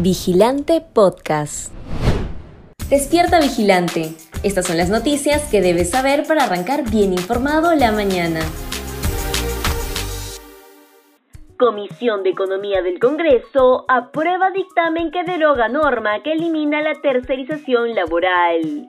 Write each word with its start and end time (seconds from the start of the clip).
Vigilante 0.00 0.80
Podcast. 0.80 1.72
Despierta 2.90 3.38
Vigilante. 3.38 4.12
Estas 4.42 4.66
son 4.66 4.76
las 4.76 4.90
noticias 4.90 5.48
que 5.50 5.60
debes 5.60 5.90
saber 5.90 6.26
para 6.26 6.44
arrancar 6.44 6.90
bien 6.90 7.12
informado 7.12 7.72
la 7.76 7.92
mañana. 7.92 8.40
Comisión 11.56 12.24
de 12.24 12.30
Economía 12.30 12.82
del 12.82 12.98
Congreso 12.98 13.84
aprueba 13.86 14.50
dictamen 14.50 15.12
que 15.12 15.22
deroga 15.22 15.68
norma 15.68 16.22
que 16.24 16.32
elimina 16.32 16.82
la 16.82 17.00
tercerización 17.00 17.94
laboral. 17.94 18.88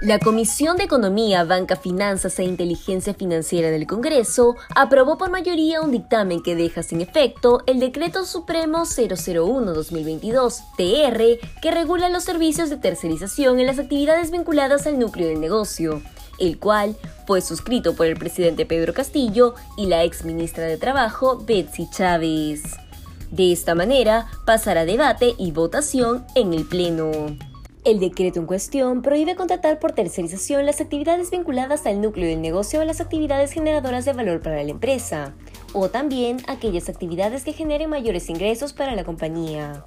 La 0.00 0.18
Comisión 0.18 0.78
de 0.78 0.84
Economía, 0.84 1.44
Banca, 1.44 1.76
Finanzas 1.76 2.38
e 2.38 2.44
Inteligencia 2.44 3.12
Financiera 3.12 3.70
del 3.70 3.86
Congreso 3.86 4.56
aprobó 4.74 5.18
por 5.18 5.30
mayoría 5.30 5.82
un 5.82 5.90
dictamen 5.90 6.42
que 6.42 6.56
deja 6.56 6.82
sin 6.82 7.02
efecto 7.02 7.62
el 7.66 7.80
Decreto 7.80 8.24
Supremo 8.24 8.86
001-2022 8.86 10.62
TR 10.78 11.60
que 11.60 11.70
regula 11.70 12.08
los 12.08 12.24
servicios 12.24 12.70
de 12.70 12.78
tercerización 12.78 13.60
en 13.60 13.66
las 13.66 13.78
actividades 13.78 14.30
vinculadas 14.30 14.86
al 14.86 14.98
núcleo 14.98 15.28
del 15.28 15.38
negocio, 15.38 16.00
el 16.38 16.58
cual 16.58 16.96
fue 17.26 17.42
suscrito 17.42 17.94
por 17.94 18.06
el 18.06 18.16
presidente 18.16 18.64
Pedro 18.64 18.94
Castillo 18.94 19.54
y 19.76 19.84
la 19.84 20.02
ex 20.04 20.24
ministra 20.24 20.64
de 20.64 20.78
Trabajo 20.78 21.44
Betsy 21.44 21.90
Chávez. 21.90 22.62
De 23.30 23.52
esta 23.52 23.74
manera 23.74 24.28
pasará 24.46 24.86
debate 24.86 25.34
y 25.36 25.52
votación 25.52 26.24
en 26.34 26.54
el 26.54 26.64
Pleno. 26.64 27.49
El 27.82 27.98
decreto 27.98 28.38
en 28.38 28.46
cuestión 28.46 29.00
prohíbe 29.00 29.36
contratar 29.36 29.78
por 29.78 29.92
tercerización 29.92 30.66
las 30.66 30.82
actividades 30.82 31.30
vinculadas 31.30 31.86
al 31.86 32.02
núcleo 32.02 32.28
del 32.28 32.42
negocio 32.42 32.80
o 32.80 32.84
las 32.84 33.00
actividades 33.00 33.52
generadoras 33.52 34.04
de 34.04 34.12
valor 34.12 34.42
para 34.42 34.62
la 34.62 34.70
empresa, 34.70 35.34
o 35.72 35.88
también 35.88 36.38
aquellas 36.46 36.90
actividades 36.90 37.42
que 37.42 37.54
generen 37.54 37.88
mayores 37.88 38.28
ingresos 38.28 38.74
para 38.74 38.94
la 38.94 39.04
compañía. 39.04 39.86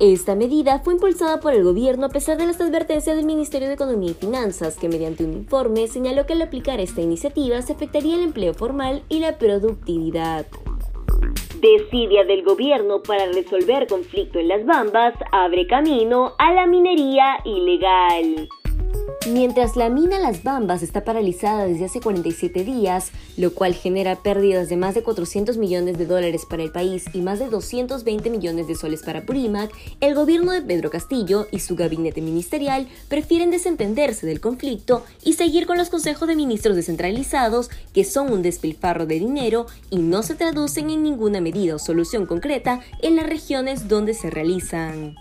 Esta 0.00 0.34
medida 0.34 0.80
fue 0.80 0.94
impulsada 0.94 1.40
por 1.40 1.52
el 1.52 1.64
gobierno 1.64 2.06
a 2.06 2.10
pesar 2.10 2.38
de 2.38 2.46
las 2.46 2.60
advertencias 2.60 3.16
del 3.16 3.26
Ministerio 3.26 3.68
de 3.68 3.74
Economía 3.74 4.12
y 4.12 4.14
Finanzas, 4.14 4.76
que 4.76 4.88
mediante 4.88 5.24
un 5.24 5.34
informe 5.34 5.88
señaló 5.88 6.24
que 6.24 6.32
al 6.32 6.42
aplicar 6.42 6.80
esta 6.80 7.02
iniciativa 7.02 7.60
se 7.60 7.74
afectaría 7.74 8.14
el 8.14 8.22
empleo 8.22 8.54
formal 8.54 9.02
y 9.10 9.18
la 9.18 9.36
productividad. 9.36 10.46
Desidia 11.60 12.24
del 12.24 12.42
gobierno 12.42 13.02
para 13.02 13.32
resolver 13.32 13.86
conflicto 13.86 14.38
en 14.38 14.48
las 14.48 14.66
Bambas 14.66 15.14
abre 15.32 15.66
camino 15.66 16.34
a 16.38 16.52
la 16.52 16.66
minería 16.66 17.38
ilegal. 17.44 18.48
Mientras 19.28 19.74
la 19.74 19.88
mina 19.88 20.20
Las 20.20 20.44
Bambas 20.44 20.84
está 20.84 21.02
paralizada 21.02 21.66
desde 21.66 21.86
hace 21.86 22.00
47 22.00 22.62
días, 22.62 23.10
lo 23.36 23.52
cual 23.52 23.74
genera 23.74 24.14
pérdidas 24.22 24.68
de 24.68 24.76
más 24.76 24.94
de 24.94 25.02
400 25.02 25.56
millones 25.56 25.98
de 25.98 26.06
dólares 26.06 26.46
para 26.48 26.62
el 26.62 26.70
país 26.70 27.06
y 27.12 27.22
más 27.22 27.40
de 27.40 27.48
220 27.48 28.30
millones 28.30 28.68
de 28.68 28.76
soles 28.76 29.02
para 29.02 29.26
Purímac, 29.26 29.72
el 30.00 30.14
gobierno 30.14 30.52
de 30.52 30.62
Pedro 30.62 30.90
Castillo 30.90 31.48
y 31.50 31.58
su 31.58 31.74
gabinete 31.74 32.20
ministerial 32.20 32.86
prefieren 33.08 33.50
desentenderse 33.50 34.26
del 34.26 34.40
conflicto 34.40 35.04
y 35.24 35.32
seguir 35.32 35.66
con 35.66 35.76
los 35.76 35.90
consejos 35.90 36.28
de 36.28 36.36
ministros 36.36 36.76
descentralizados, 36.76 37.68
que 37.92 38.04
son 38.04 38.32
un 38.32 38.42
despilfarro 38.42 39.06
de 39.06 39.18
dinero 39.18 39.66
y 39.90 39.96
no 39.96 40.22
se 40.22 40.36
traducen 40.36 40.88
en 40.88 41.02
ninguna 41.02 41.40
medida 41.40 41.74
o 41.74 41.78
solución 41.80 42.26
concreta 42.26 42.80
en 43.02 43.16
las 43.16 43.26
regiones 43.26 43.88
donde 43.88 44.14
se 44.14 44.30
realizan. 44.30 45.16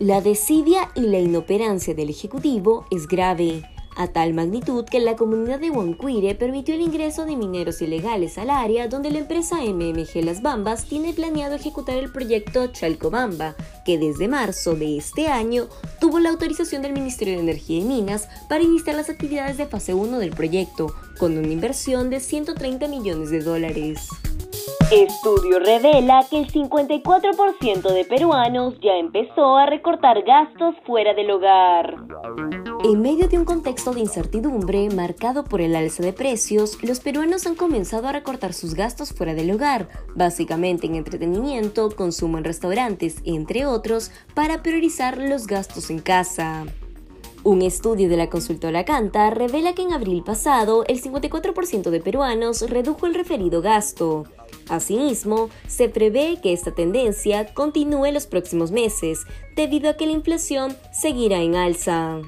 La 0.00 0.20
desidia 0.20 0.92
y 0.94 1.00
la 1.00 1.18
inoperancia 1.18 1.92
del 1.92 2.08
Ejecutivo 2.08 2.86
es 2.88 3.08
grave, 3.08 3.68
a 3.96 4.06
tal 4.06 4.32
magnitud 4.32 4.84
que 4.84 5.00
la 5.00 5.16
comunidad 5.16 5.58
de 5.58 5.70
Huancuire 5.70 6.36
permitió 6.36 6.76
el 6.76 6.82
ingreso 6.82 7.24
de 7.24 7.34
mineros 7.34 7.82
ilegales 7.82 8.38
al 8.38 8.50
área 8.50 8.86
donde 8.86 9.10
la 9.10 9.18
empresa 9.18 9.56
MMG 9.56 10.24
Las 10.24 10.40
Bambas 10.40 10.84
tiene 10.84 11.14
planeado 11.14 11.56
ejecutar 11.56 11.96
el 11.96 12.12
proyecto 12.12 12.68
Chalcobamba, 12.68 13.56
que 13.84 13.98
desde 13.98 14.28
marzo 14.28 14.76
de 14.76 14.98
este 14.98 15.26
año 15.26 15.66
tuvo 16.00 16.20
la 16.20 16.30
autorización 16.30 16.80
del 16.82 16.92
Ministerio 16.92 17.34
de 17.34 17.40
Energía 17.40 17.78
y 17.78 17.84
Minas 17.84 18.28
para 18.48 18.62
iniciar 18.62 18.94
las 18.94 19.10
actividades 19.10 19.56
de 19.56 19.66
fase 19.66 19.94
1 19.94 20.20
del 20.20 20.30
proyecto, 20.30 20.94
con 21.18 21.36
una 21.36 21.48
inversión 21.48 22.08
de 22.08 22.20
130 22.20 22.86
millones 22.86 23.30
de 23.30 23.40
dólares. 23.40 24.06
Estudio 24.90 25.58
revela 25.58 26.24
que 26.30 26.38
el 26.38 26.50
54% 26.50 27.92
de 27.92 28.06
peruanos 28.06 28.72
ya 28.80 28.96
empezó 28.98 29.58
a 29.58 29.66
recortar 29.66 30.22
gastos 30.22 30.76
fuera 30.86 31.12
del 31.12 31.30
hogar. 31.30 31.94
En 32.82 33.02
medio 33.02 33.28
de 33.28 33.36
un 33.36 33.44
contexto 33.44 33.92
de 33.92 34.00
incertidumbre 34.00 34.88
marcado 34.88 35.44
por 35.44 35.60
el 35.60 35.76
alza 35.76 36.02
de 36.02 36.14
precios, 36.14 36.82
los 36.82 37.00
peruanos 37.00 37.46
han 37.46 37.54
comenzado 37.54 38.08
a 38.08 38.12
recortar 38.12 38.54
sus 38.54 38.72
gastos 38.72 39.12
fuera 39.12 39.34
del 39.34 39.50
hogar, 39.50 39.88
básicamente 40.14 40.86
en 40.86 40.94
entretenimiento, 40.94 41.90
consumo 41.94 42.38
en 42.38 42.44
restaurantes, 42.44 43.20
entre 43.26 43.66
otros, 43.66 44.10
para 44.32 44.62
priorizar 44.62 45.18
los 45.18 45.46
gastos 45.46 45.90
en 45.90 45.98
casa. 45.98 46.64
Un 47.44 47.62
estudio 47.62 48.08
de 48.08 48.16
la 48.16 48.28
consultora 48.28 48.84
Canta 48.84 49.30
revela 49.30 49.72
que 49.72 49.82
en 49.82 49.92
abril 49.92 50.22
pasado 50.24 50.84
el 50.88 51.00
54% 51.00 51.90
de 51.90 52.00
peruanos 52.00 52.68
redujo 52.68 53.06
el 53.06 53.14
referido 53.14 53.62
gasto. 53.62 54.24
Asimismo, 54.68 55.48
se 55.66 55.88
prevé 55.88 56.40
que 56.42 56.52
esta 56.52 56.74
tendencia 56.74 57.54
continúe 57.54 58.10
los 58.12 58.26
próximos 58.26 58.70
meses, 58.70 59.20
debido 59.54 59.88
a 59.88 59.94
que 59.94 60.06
la 60.06 60.12
inflación 60.12 60.76
seguirá 60.92 61.40
en 61.40 61.54
alza. 61.54 62.20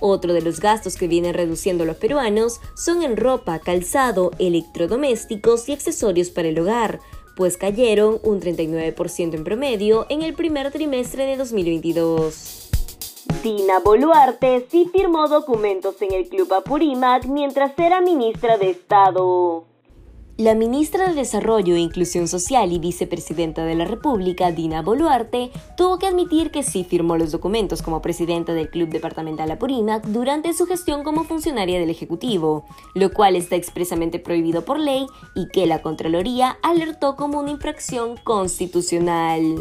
Otro 0.00 0.32
de 0.32 0.42
los 0.42 0.60
gastos 0.60 0.96
que 0.96 1.08
vienen 1.08 1.34
reduciendo 1.34 1.84
los 1.84 1.96
peruanos 1.96 2.60
son 2.76 3.02
en 3.02 3.16
ropa, 3.16 3.58
calzado, 3.58 4.30
electrodomésticos 4.38 5.68
y 5.68 5.72
accesorios 5.72 6.30
para 6.30 6.48
el 6.48 6.58
hogar, 6.60 7.00
pues 7.34 7.56
cayeron 7.56 8.20
un 8.22 8.40
39% 8.40 9.34
en 9.34 9.44
promedio 9.44 10.06
en 10.10 10.22
el 10.22 10.34
primer 10.34 10.70
trimestre 10.70 11.24
de 11.24 11.36
2022. 11.36 12.67
Dina 13.42 13.78
Boluarte 13.78 14.66
sí 14.68 14.90
firmó 14.92 15.28
documentos 15.28 16.02
en 16.02 16.12
el 16.12 16.28
Club 16.28 16.52
Apurímac 16.52 17.26
mientras 17.26 17.72
era 17.78 18.00
ministra 18.00 18.58
de 18.58 18.70
Estado. 18.70 19.64
La 20.36 20.54
ministra 20.54 21.08
de 21.08 21.14
Desarrollo 21.14 21.74
e 21.74 21.80
Inclusión 21.80 22.28
Social 22.28 22.72
y 22.72 22.78
vicepresidenta 22.78 23.64
de 23.64 23.74
la 23.74 23.84
República, 23.84 24.52
Dina 24.52 24.82
Boluarte, 24.82 25.50
tuvo 25.76 25.98
que 25.98 26.06
admitir 26.06 26.50
que 26.50 26.62
sí 26.62 26.84
firmó 26.84 27.16
los 27.16 27.32
documentos 27.32 27.82
como 27.82 28.02
presidenta 28.02 28.54
del 28.54 28.70
Club 28.70 28.88
Departamental 28.88 29.50
Apurímac 29.50 30.04
durante 30.06 30.52
su 30.52 30.66
gestión 30.66 31.02
como 31.02 31.24
funcionaria 31.24 31.80
del 31.80 31.90
Ejecutivo, 31.90 32.66
lo 32.94 33.12
cual 33.12 33.34
está 33.34 33.56
expresamente 33.56 34.18
prohibido 34.18 34.64
por 34.64 34.78
ley 34.78 35.06
y 35.34 35.48
que 35.48 35.66
la 35.66 35.82
Contraloría 35.82 36.58
alertó 36.62 37.16
como 37.16 37.40
una 37.40 37.50
infracción 37.50 38.16
constitucional. 38.18 39.56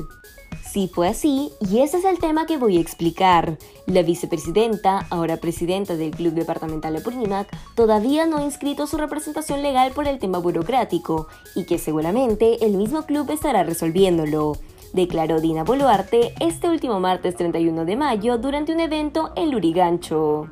Sí 0.72 0.89
fue 0.94 1.07
así, 1.07 1.51
y 1.61 1.79
ese 1.79 1.97
es 1.97 2.05
el 2.05 2.19
tema 2.19 2.45
que 2.45 2.57
voy 2.57 2.78
a 2.78 2.81
explicar. 2.81 3.57
La 3.85 4.01
vicepresidenta, 4.01 5.07
ahora 5.09 5.38
presidenta 5.38 5.95
del 5.95 6.11
Club 6.11 6.33
Departamental 6.33 6.94
de 6.94 7.01
Purímac, 7.01 7.47
todavía 7.75 8.25
no 8.25 8.38
ha 8.38 8.44
inscrito 8.44 8.85
su 8.85 8.97
representación 8.97 9.61
legal 9.61 9.94
por 9.94 10.07
el 10.07 10.19
tema 10.19 10.39
burocrático, 10.39 11.27
y 11.56 11.66
que 11.66 11.77
seguramente 11.77 12.66
el 12.66 12.73
mismo 12.77 13.03
club 13.03 13.29
estará 13.31 13.63
resolviéndolo 13.63 14.57
declaró 14.94 15.39
Dina 15.41 15.63
Boluarte 15.63 16.33
este 16.39 16.69
último 16.69 17.00
martes 17.00 17.35
31 17.35 17.85
de 17.85 17.95
mayo 17.95 18.38
durante 18.38 18.73
un 18.73 18.79
evento 18.79 19.31
en 19.35 19.51
Lurigancho. 19.51 20.50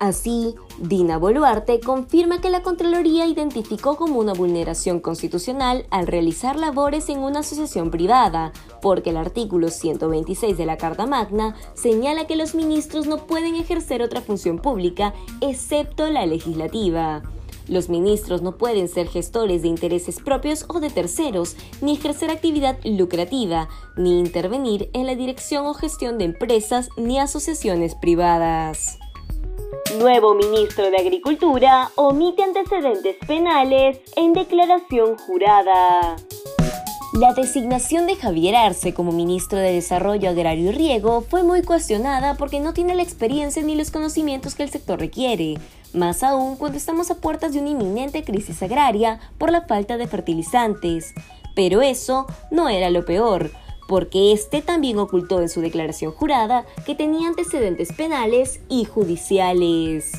Así, 0.00 0.54
Dina 0.78 1.18
Boluarte 1.18 1.78
confirma 1.78 2.40
que 2.40 2.50
la 2.50 2.62
Contraloría 2.62 3.26
identificó 3.26 3.96
como 3.96 4.18
una 4.18 4.32
vulneración 4.32 4.98
constitucional 4.98 5.86
al 5.90 6.08
realizar 6.08 6.56
labores 6.56 7.08
en 7.08 7.20
una 7.20 7.40
asociación 7.40 7.90
privada, 7.90 8.52
porque 8.82 9.10
el 9.10 9.16
artículo 9.16 9.68
126 9.68 10.58
de 10.58 10.66
la 10.66 10.78
Carta 10.78 11.06
Magna 11.06 11.54
señala 11.74 12.26
que 12.26 12.36
los 12.36 12.54
ministros 12.56 13.06
no 13.06 13.18
pueden 13.18 13.54
ejercer 13.54 14.02
otra 14.02 14.20
función 14.20 14.58
pública 14.58 15.14
excepto 15.40 16.08
la 16.10 16.26
legislativa. 16.26 17.22
Los 17.68 17.88
ministros 17.88 18.42
no 18.42 18.58
pueden 18.58 18.88
ser 18.88 19.08
gestores 19.08 19.62
de 19.62 19.68
intereses 19.68 20.20
propios 20.20 20.66
o 20.68 20.80
de 20.80 20.90
terceros, 20.90 21.56
ni 21.80 21.94
ejercer 21.94 22.30
actividad 22.30 22.76
lucrativa, 22.84 23.68
ni 23.96 24.18
intervenir 24.18 24.90
en 24.92 25.06
la 25.06 25.14
dirección 25.14 25.66
o 25.66 25.72
gestión 25.72 26.18
de 26.18 26.24
empresas 26.24 26.90
ni 26.96 27.18
asociaciones 27.18 27.94
privadas. 27.94 28.98
Nuevo 29.98 30.34
ministro 30.34 30.90
de 30.90 30.96
Agricultura 30.96 31.90
omite 31.94 32.42
antecedentes 32.42 33.16
penales 33.28 34.00
en 34.16 34.32
declaración 34.32 35.16
jurada. 35.18 36.16
La 37.12 37.32
designación 37.32 38.06
de 38.06 38.16
Javier 38.16 38.56
Arce 38.56 38.92
como 38.92 39.12
ministro 39.12 39.58
de 39.58 39.72
Desarrollo 39.72 40.30
Agrario 40.30 40.70
y 40.70 40.72
Riego 40.72 41.20
fue 41.20 41.44
muy 41.44 41.62
cuestionada 41.62 42.34
porque 42.34 42.58
no 42.58 42.72
tiene 42.72 42.96
la 42.96 43.02
experiencia 43.02 43.62
ni 43.62 43.76
los 43.76 43.92
conocimientos 43.92 44.56
que 44.56 44.64
el 44.64 44.70
sector 44.70 44.98
requiere, 44.98 45.58
más 45.92 46.24
aún 46.24 46.56
cuando 46.56 46.76
estamos 46.76 47.12
a 47.12 47.20
puertas 47.20 47.52
de 47.52 47.60
una 47.60 47.70
inminente 47.70 48.24
crisis 48.24 48.62
agraria 48.64 49.20
por 49.38 49.52
la 49.52 49.62
falta 49.62 49.96
de 49.96 50.08
fertilizantes. 50.08 51.14
Pero 51.54 51.82
eso 51.82 52.26
no 52.50 52.68
era 52.68 52.90
lo 52.90 53.04
peor 53.04 53.52
porque 53.86 54.32
este 54.32 54.62
también 54.62 54.98
ocultó 54.98 55.40
en 55.40 55.48
su 55.48 55.60
declaración 55.60 56.12
jurada 56.12 56.64
que 56.86 56.94
tenía 56.94 57.28
antecedentes 57.28 57.92
penales 57.92 58.60
y 58.68 58.84
judiciales. 58.84 60.12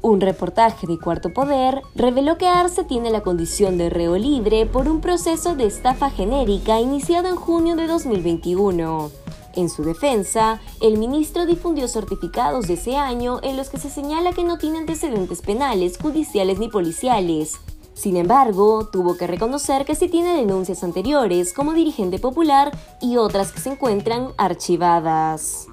Un 0.00 0.20
reportaje 0.20 0.86
de 0.86 0.98
Cuarto 0.98 1.32
Poder 1.32 1.82
reveló 1.96 2.38
que 2.38 2.46
Arce 2.46 2.84
tiene 2.84 3.10
la 3.10 3.22
condición 3.22 3.78
de 3.78 3.90
reo 3.90 4.16
libre 4.16 4.64
por 4.64 4.88
un 4.88 5.00
proceso 5.00 5.56
de 5.56 5.66
estafa 5.66 6.08
genérica 6.10 6.80
iniciado 6.80 7.28
en 7.28 7.36
junio 7.36 7.74
de 7.74 7.88
2021. 7.88 9.10
En 9.56 9.68
su 9.68 9.82
defensa, 9.82 10.60
el 10.80 10.98
ministro 10.98 11.46
difundió 11.46 11.88
certificados 11.88 12.68
de 12.68 12.74
ese 12.74 12.96
año 12.96 13.40
en 13.42 13.56
los 13.56 13.70
que 13.70 13.78
se 13.78 13.90
señala 13.90 14.32
que 14.32 14.44
no 14.44 14.56
tiene 14.56 14.78
antecedentes 14.78 15.42
penales, 15.42 15.98
judiciales 15.98 16.60
ni 16.60 16.68
policiales. 16.68 17.58
Sin 17.98 18.16
embargo, 18.16 18.86
tuvo 18.92 19.16
que 19.16 19.26
reconocer 19.26 19.84
que 19.84 19.96
sí 19.96 20.08
tiene 20.08 20.36
denuncias 20.36 20.84
anteriores 20.84 21.52
como 21.52 21.72
dirigente 21.72 22.20
popular 22.20 22.70
y 23.00 23.16
otras 23.16 23.50
que 23.50 23.58
se 23.58 23.70
encuentran 23.70 24.28
archivadas. 24.36 25.66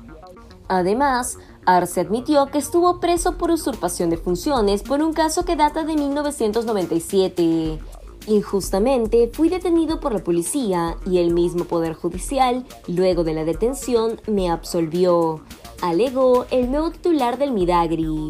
Además, 0.68 1.38
Arce 1.68 2.02
admitió 2.02 2.48
que 2.48 2.58
estuvo 2.58 3.00
preso 3.00 3.38
por 3.38 3.52
usurpación 3.52 4.10
de 4.10 4.18
funciones 4.18 4.82
por 4.82 5.04
un 5.04 5.14
caso 5.14 5.46
que 5.46 5.56
data 5.56 5.84
de 5.84 5.94
1997. 5.94 7.80
Injustamente 8.26 9.30
fui 9.32 9.50
detenido 9.50 10.00
por 10.00 10.12
la 10.12 10.24
policía 10.24 10.98
y 11.06 11.20
el 11.20 11.32
mismo 11.32 11.66
Poder 11.66 11.94
Judicial, 11.94 12.66
luego 12.88 13.24
de 13.24 13.36
la 13.36 13.46
detención, 13.46 14.20
me 14.26 14.50
absolvió, 14.50 15.42
alegó 15.80 16.48
el 16.50 16.72
nuevo 16.72 16.90
titular 16.90 17.38
del 17.38 17.52
Midagri. 17.52 18.30